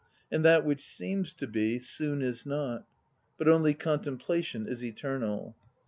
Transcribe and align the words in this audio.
And 0.31 0.43
that 0.43 0.65
which 0.65 0.83
seems 0.83 1.31
to 1.33 1.45
be, 1.45 1.77
soon 1.77 2.23
is 2.23 2.43
not. 2.43 2.87
But 3.37 3.47
only 3.47 3.75
contemplation 3.75 4.65
is 4.67 4.83
eternal." 4.83 5.55